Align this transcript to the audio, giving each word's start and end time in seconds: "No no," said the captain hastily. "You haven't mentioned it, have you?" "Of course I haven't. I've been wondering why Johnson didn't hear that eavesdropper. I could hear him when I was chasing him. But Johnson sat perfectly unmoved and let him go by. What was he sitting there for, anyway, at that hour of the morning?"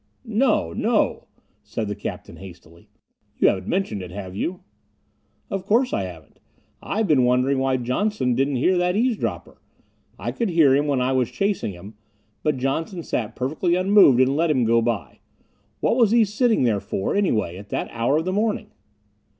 "No 0.25 0.73
no," 0.73 1.27
said 1.61 1.87
the 1.87 1.93
captain 1.93 2.37
hastily. 2.37 2.89
"You 3.37 3.49
haven't 3.49 3.67
mentioned 3.67 4.01
it, 4.01 4.09
have 4.09 4.35
you?" 4.35 4.61
"Of 5.51 5.63
course 5.63 5.93
I 5.93 6.05
haven't. 6.05 6.39
I've 6.81 7.05
been 7.07 7.23
wondering 7.23 7.59
why 7.59 7.77
Johnson 7.77 8.33
didn't 8.33 8.55
hear 8.55 8.79
that 8.79 8.95
eavesdropper. 8.95 9.61
I 10.17 10.31
could 10.31 10.49
hear 10.49 10.75
him 10.75 10.87
when 10.87 11.01
I 11.01 11.11
was 11.11 11.29
chasing 11.29 11.73
him. 11.73 11.93
But 12.41 12.57
Johnson 12.57 13.03
sat 13.03 13.35
perfectly 13.35 13.75
unmoved 13.75 14.19
and 14.19 14.35
let 14.35 14.49
him 14.49 14.65
go 14.65 14.81
by. 14.81 15.19
What 15.81 15.95
was 15.95 16.09
he 16.09 16.25
sitting 16.25 16.63
there 16.63 16.79
for, 16.79 17.15
anyway, 17.15 17.57
at 17.57 17.69
that 17.69 17.87
hour 17.91 18.17
of 18.17 18.25
the 18.25 18.33
morning?" 18.33 18.71